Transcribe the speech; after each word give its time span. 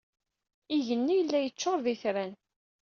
Igenni 0.75 1.13
yella 1.15 1.39
yeččuṛ 1.41 1.77
d 1.85 1.87
itran. 1.93 2.33